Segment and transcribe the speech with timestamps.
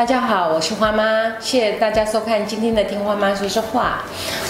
[0.00, 4.02] 大家好，我是花妈，谢谢大家收看今天的听花妈说说话。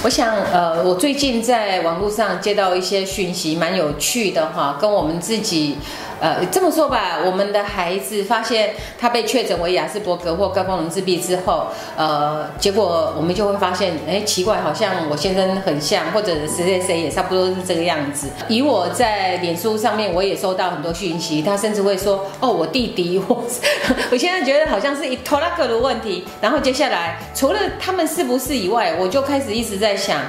[0.04, 5.76] 我想，呃，我最近在网络上接到一些讯息，蛮有趣的哈，跟我们自己。
[6.20, 18.28] 呃，这么说吧，我们的孩子发现他被确诊为雅斯伯格或高功能自闭之后，呃，结果我们就会发现，哎，奇怪，好像我先生很像，或者谁谁谁也差不多是这个样子。
[18.48, 23.42] 以我在脸书上面，我也收到很多讯息，他甚至会说，哦，我弟弟，我
[24.12, 26.24] 我现在觉得好像是一拖拉克的问题。
[26.40, 30.20] 然后接下来，除了他们是不是以外，我就开始一直在想。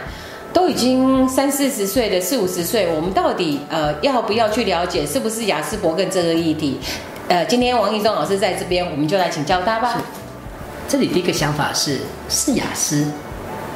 [0.54, 6.80] 都已经三四十岁的四五十岁，我们到底呃要不要去了解是不是雅斯伯格这个议题？
[7.28, 10.02] 呃，今天王义忠老师在这边，我们就来请教他吧。
[10.90, 13.06] 这里第一个想法是是雅思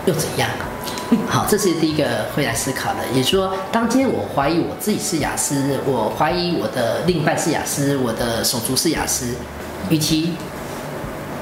[0.06, 0.50] 又怎样？
[1.30, 2.98] 好，这是第一个会来思考的。
[3.14, 9.28] 也就是说，当今天我怀疑我自己是雅思，我怀疑我的另一半是雅思，我的手足是雅思，
[9.90, 10.34] 与其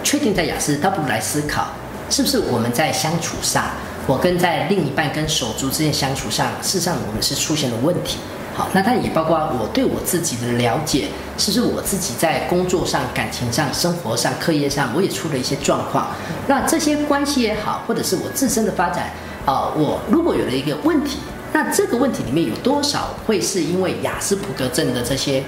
[0.04, 1.68] 确定在雅思，倒不如来思考
[2.10, 3.63] 是不是我们在相处上。
[4.05, 8.18] 我跟在另一半跟手足之间相处上，事实上我们是出现了问题。
[8.54, 16.07] 好，那它也包括我对我自己的了解，是不是我自己在工作上、感情上、生活上、课业上，我也出了一些状况。
[16.48, 19.10] 那这些关系也好，或者是我自身的发展，
[19.45, 21.20] 啊，我如果有了一个问题，
[21.54, 25.41] 那这个问题里面有多少会是因为雅斯伯格症的这些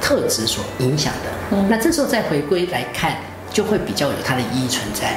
[0.00, 1.56] 特质所影响的？
[1.68, 3.16] 那这时候再回归来看，
[3.50, 5.16] 就会比较有它的意义存在。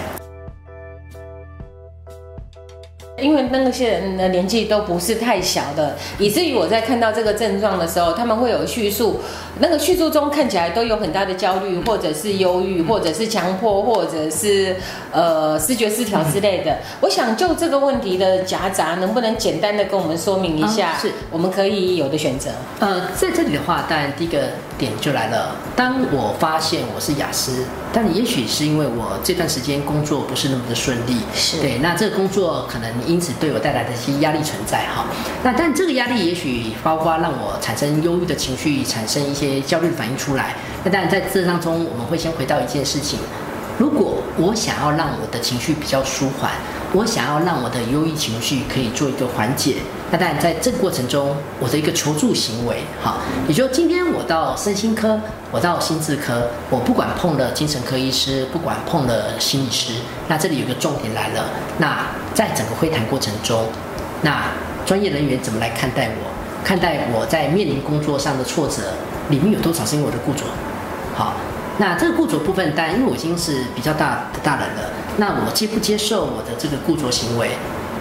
[3.26, 9.20] 因为那些人的年纪都不是太小的，以至于我在看到这个症状的时候，他们会有叙述，
[9.58, 14.76] 那个叙述中看起来都有很大的焦虑，或者是忧郁，或者是强迫，或者是
[15.12, 16.78] 呃视觉失调之类的。
[17.02, 20.96] 我想就这个问题的夹杂，能不能简单的跟我们说明一下？
[21.02, 22.52] 是，我们可以有的选择。
[22.80, 27.66] 呃，在这里的话，当然第一个点就来了，当我发现我是雅思。
[27.94, 35.06] 但也许是因为我这段时间工作不是那么的顺利，是对，那这个工作可能因此对我带来的一些压力存在哈。
[35.44, 40.56] 那但这个压力也许包括让我产生忧郁的情绪，产生一些焦虑反应出来。
[40.84, 43.18] 那当然在这当中，我们会先回到一件事情：
[43.78, 46.52] 如果我想要让我的情绪比较舒缓。
[46.96, 49.76] 我想要让我的忧郁情绪可以做一个缓解，
[50.12, 53.18] 那当然在这个过程中，我的一个求助行为，好，
[53.50, 55.20] 也就今天我到身心科，
[55.52, 59.96] 我到心智科，我不管碰了精神科医师，不管碰了心理师，
[60.30, 61.44] 那这里有个重点来了，
[61.80, 63.66] 那在整个会谈过程中，
[64.22, 64.46] 那
[64.86, 66.32] 专业人员怎么来看待我？
[66.64, 68.82] 看待我在面临工作上的挫折，
[69.30, 70.46] 里面有多少是因为我的固着？
[71.14, 71.34] 好。
[71.78, 77.52] 那这个固着部分，但因为我已经是比较大的大人了，那我接不接受我的这个固着行为？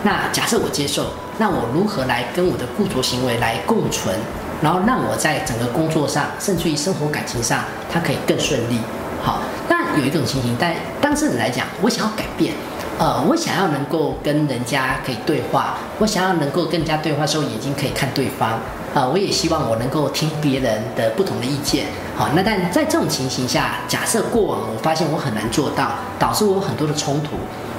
[0.04, 1.06] 那假设我接受，
[1.38, 4.14] 那我如何来跟我的固着行为来共存？
[4.62, 8.78] 然后让我在整个工作上，甚至于生活感情上，它可以更顺利。
[9.22, 12.54] 好，那有一种情形，但当事人来讲，我想要改变。
[12.96, 18.60] 呃，我想要能够跟人家可以对话，我想要能够跟人家对话的时候，眼睛可以看对方。
[18.94, 21.86] 啊，我也希望我能够听别人的不同的意见。
[22.16, 27.30] 好，那但在这种情形下，假设过往我发现我很难做到，导致我有很多的冲突。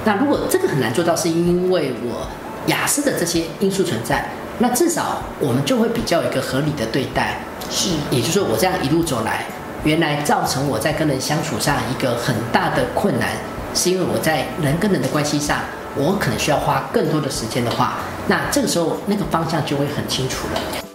[0.04, 2.28] 那如果这个很难做到，是因为我
[2.66, 4.28] 雅思的这些因素存在，
[4.58, 7.38] 那至少我们就会比较有一个合理的对待。
[7.70, 9.46] 是，也就是说，我这样一路走来，
[9.84, 13.30] 原来造成我在跟人相处上一个很大的困难。
[13.74, 15.60] 是因为我在人跟人的关系上，
[15.96, 17.94] 我可能需要花更多的时间的话，
[18.28, 20.85] 那这个时候那个方向就会很清楚了。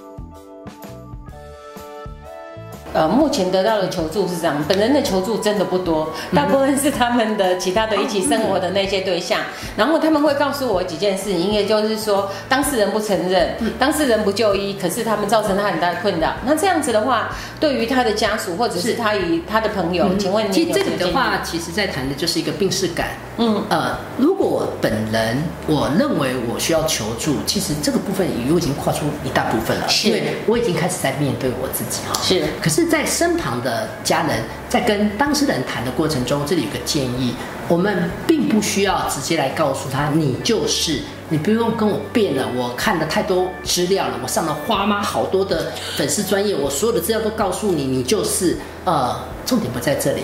[2.94, 9.40] 呃，目前得到的求助是这样，本人的求助真的不多，大部分是他们的其他的一起生活的那些对象，
[9.78, 16.34] 然后他们会告诉我几件事情，也就是说当事人不承认，当事人不就医，可是他们造成他很大的困扰。
[16.46, 17.30] 那这样子的话，
[17.62, 20.52] 对于他的家属或者是他与他的朋友，请问你？
[20.52, 23.08] 其实这里的话，其实在谈的就是一个病逝感。
[23.38, 32.20] 嗯，呃，如果本人我认为我需要求助，其实这个部分我已经跨出一大部分了，因为我已经开始在面对我自己哈。
[32.22, 32.81] 是，可是。
[32.88, 37.36] 在身旁的家人在跟当事人谈的过程中，这里有个建议：
[37.68, 42.48] 我们并不需要直接来告诉他你就是，你不用跟我辩了。
[42.56, 48.58] 我看了太多资料了，我上了花妈好多的粉丝专业，我所有的资料都告诉你，你就是。
[48.84, 49.16] 呃，
[49.46, 50.24] 重点不在这里，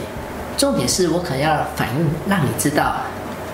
[0.58, 2.96] 重点是我可能要反映，让你知道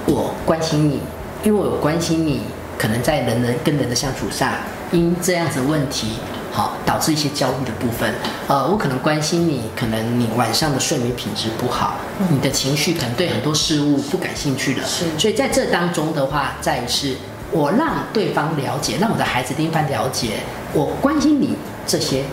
[0.05, 1.01] 我关心你，
[1.43, 2.39] 因为我关心你，
[2.77, 4.49] 可能在人人跟人的相处上，
[4.93, 6.13] 因这样子问题。
[6.53, 8.13] 好，导致一些焦虑的部分。
[8.47, 11.95] 呃，我可能关心你，可能你晚上的睡眠品质不好，
[12.29, 14.85] 你的情绪可能对很多事物不感兴趣了。
[14.85, 17.15] 是，所以在这当中的话，在于是
[17.51, 20.41] 我让对方了解，让我的孩子另一半了解，
[20.73, 21.55] 我关心你
[21.87, 22.23] 这些，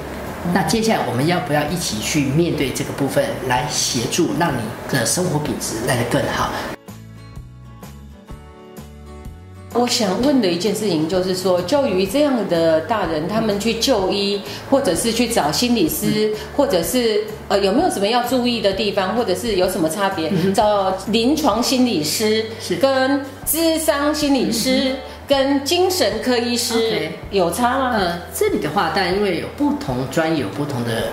[0.52, 4.60] 那接下来我们要不要一起去面对这个部分，来协助让你
[4.92, 6.50] 的生活品质来得更好？
[9.80, 14.38] 我想问的一件事情就是说，就于这样的大人，他们去就医，
[14.68, 20.30] 或者是去找心理师，或者是呃有没有什么要注意的地方，或者是有什么差别？
[20.54, 22.44] 找临床心理师
[22.78, 24.94] 跟智商心理师
[25.26, 27.96] 跟精神科医师有差吗？
[27.96, 31.04] 呃，这里的话，当然因为有不同专业有不同的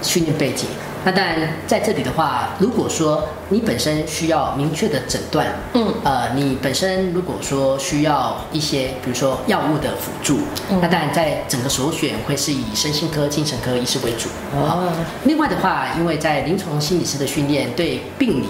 [0.00, 0.68] 训练背景，
[1.04, 5.92] 那当然在这里的话，如果说你本身需要明确的诊断，嗯。
[6.04, 10.38] 呃，你本身如果说需要一些，比如说药物的辅助，
[10.70, 10.78] 嗯。
[10.80, 14.28] 那当然在整个首选会是以身心科、精神科医师为主。
[14.54, 14.92] 哦，
[15.24, 18.46] 另外的话，因为在临床心理师的训练，对病理、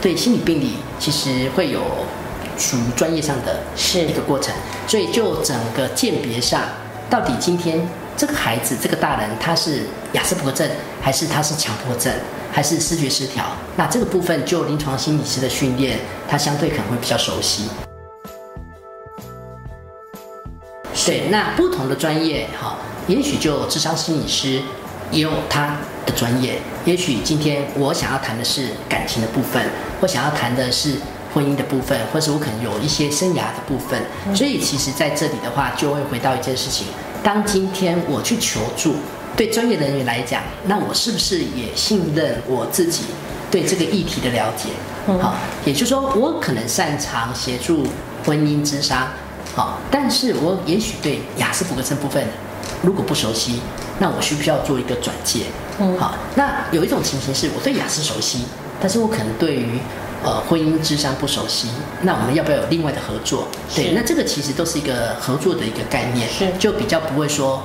[0.00, 1.80] 对心理病理，其实会有
[2.56, 4.06] 属于专业上的是。
[4.06, 4.54] 一个过程，
[4.86, 6.62] 所以就整个鉴别上，
[7.10, 9.82] 到底今天这个孩子、这个大人他是
[10.12, 10.68] 雅斯伯格症，
[11.02, 12.10] 还是他是强迫症，
[12.50, 13.44] 还是视觉失调？
[13.76, 17.64] 那这个部分就临床心理师的训练，他相对可能会比较熟悉。
[21.04, 24.60] 对，那不同的专业哈，也许就智商心理师
[25.12, 29.62] 也有他的专业，也许今天我想要谈的是感情的部分，
[30.00, 30.94] 我想要谈的是
[31.32, 34.02] 婚姻的部分，或是我可能有一些生涯的部分，
[34.34, 36.88] 所以其实在这里的话，就会回到一件事情：
[37.26, 38.94] 当今天我去求助，
[39.36, 43.02] 对专业人员来讲，那我是不是也信任我自己
[43.50, 44.68] 对这个议题的了解？
[45.08, 45.34] 嗯好，
[45.64, 47.84] 也就是说，我可能擅长协助
[48.24, 49.08] 婚姻之商，
[49.56, 52.24] 好，但是我也许对雅思伯格症部分
[52.80, 53.60] 如果不熟悉，
[53.98, 55.46] 那我需不需要做一个转介？
[55.80, 58.44] 嗯好，那有一种情形是我对雅思熟悉，
[58.80, 59.80] 但是我可能对于
[60.24, 61.68] 呃婚姻智商不熟悉，
[62.02, 63.48] 那我们要不要有另外的合作？
[63.74, 67.62] 对，那这个其实都是一个合作的一个概念，是就比较不会说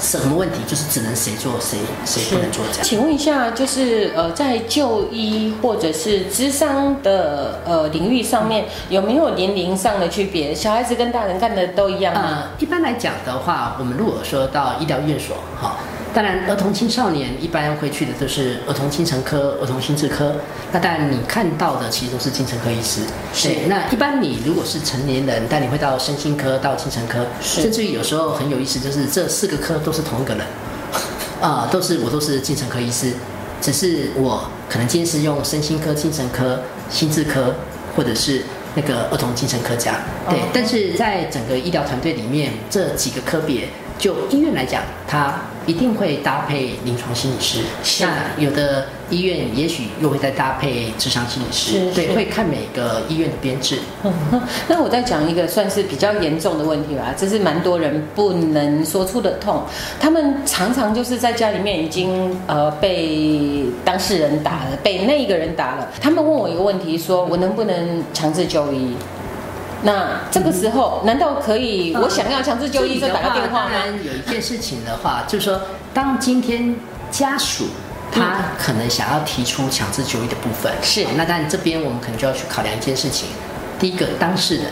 [0.00, 2.86] 什么问题就是只能谁做谁谁不能做这样。
[2.86, 10.54] 请问一下，就是呃，在就医或者是智商的呃领域上面，有没有年龄上的区别？
[10.54, 12.22] 小孩子跟大人干的都一样吗？
[12.24, 15.76] 呃，一般来讲的话，我们如果说到医疗院所，哈，
[16.12, 20.34] 当然儿童青少年一般会去的都是儿童精神科、儿童心智科。
[20.72, 23.02] 那当然你看到的其实都是精神科医师。
[23.32, 30.44] 是对那一般你如果是成年人，但你会到身心科、到精神科，甚至于有时候很有意思，就是这四个科都是同一个人，
[31.40, 33.12] 啊、都是我都是精神科医师，
[33.60, 36.60] 只是我可能今天是用身心科、精神科、
[36.90, 37.54] 心智科，
[37.96, 38.42] 或者是
[38.74, 39.94] 那个儿童精神科家。
[40.28, 43.68] 对，哦但是在整个医疗团队里面，这几个科别，
[44.00, 45.34] 就医院来讲，它
[45.66, 47.60] 一定会搭配临床心理师。
[47.84, 51.92] 是那有的医院也许又会再搭配智商心理师。
[51.94, 53.78] 对，会看每个医院的编制。
[54.02, 54.12] 嗯
[54.66, 59.62] 那我再讲一个算是比较严重的问题吧，这是蛮多人不能说出的痛。
[60.00, 65.86] 他们常常就是在家里面已经呃被当事人打了，被那个人打了。
[66.00, 68.94] 他们问我一个问题，说我能不能强制就医？
[69.82, 71.94] 那这个时候难道可以？
[71.94, 73.70] 我想要强制就医，就打个电话吗？
[73.72, 74.82] 当然有一件事情。
[74.86, 75.50] 的话，就是。
[75.50, 75.60] 说，
[75.92, 76.76] 当今天
[77.10, 77.64] 家属
[78.12, 81.04] 他可能想要提出强制就医的部分，是。
[81.16, 83.28] 那当然这边我们可能就要去考量一件事情。
[83.78, 84.66] 第一个，当事人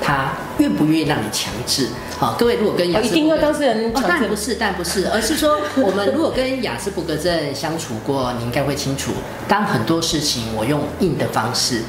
[0.00, 1.88] 他愿不愿意让你强制？
[2.18, 9.12] 好，各位如果跟雅哦，斯一定要当事人哦，当强制然不是，但不是，而是说，我们如果跟雅斯伯格症相处过，你应该会清楚，
[9.48, 11.82] 当很多事情我用硬的方式，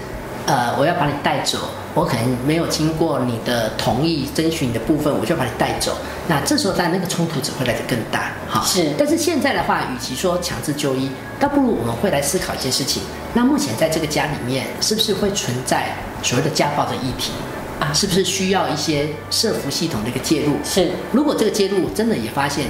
[0.47, 1.59] 呃，我要把你带走，
[1.95, 5.95] 我可能没有经过你的同意，征询你的部分，我就把你带走。
[6.27, 8.33] 那这时候，当然那个冲突只会来得更大。
[8.49, 11.09] 哈，是但是现在的话，与其说强制就医，
[11.39, 13.01] 倒不如我们会来思考一件事情。
[13.33, 17.31] 那目前在这个家里面，是不是会存在所谓的家暴的议题？
[17.79, 20.57] 啊，是不是需要一些社服系统的一个介入？
[20.65, 22.65] 是如果这个介入真的也发现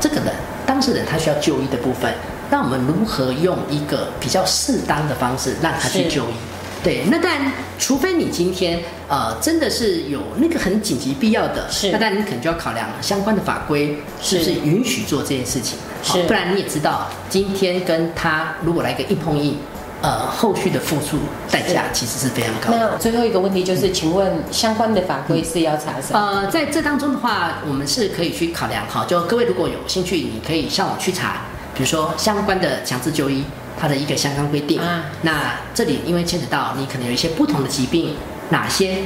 [0.00, 0.34] 这个人
[0.66, 2.12] 当事人他需要就医的部分，
[2.50, 6.34] 那我们如何用一个比较适当的方式让他去就医？
[6.82, 19.56] 对，那当然，除非你今天呃真的是有那个很紧急必要的，是那当然你可能就要考量相关的法规是不是是允许做这件事情，好是不然你也知道，今天跟他如果来个硬碰硬，
[20.02, 21.18] 呃，后续的付出
[21.50, 22.78] 代价其实是非常高的。
[22.92, 26.20] 那最后一个问题就是，请问相关的法规是要查什么？
[26.20, 31.42] 呃，在这当中的话，我们是可以去考量哈，就各位如果有兴趣，你可以上网去查，
[31.74, 33.42] 比如说相关的强制就医
[33.78, 34.80] 它的一个相关规定。
[34.80, 38.16] 啊那这里因为牵扯到你可能有一些不同的疾病，
[38.50, 38.98] 哪些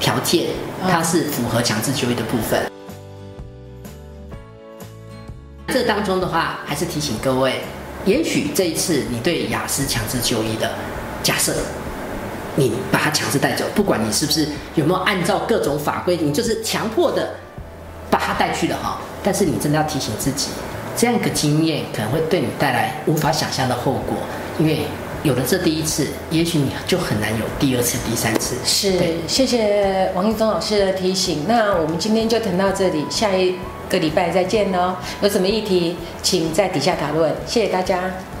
[0.00, 0.46] 条件
[0.82, 2.70] 它是符合强制就医的部分。
[5.68, 7.60] 这当中的话，还是提醒各位，
[8.04, 10.70] 也许这一次你对雅思强制就医的
[11.22, 11.52] 假设，
[12.54, 17.34] 你把他强制带走，不管你是不是有没有按照各种法规，你就是强迫的
[18.10, 18.98] 把他带去了哈。
[19.22, 20.48] 但是你真的要提醒自己，
[20.96, 24.16] 这样一个经验可能会对你带来无法想象的后果，
[24.58, 24.80] 因为
[25.22, 28.56] 有了这第一次，也许你就很难有第二次、第三次。
[28.64, 31.44] 是对，谢谢王一中老师的提醒。
[31.48, 33.56] 那我们今天就谈到这里，下一
[33.88, 34.94] 个礼拜再见喽。
[35.20, 37.34] 有什么议题，请在底下讨论。
[37.46, 38.35] 谢谢大家。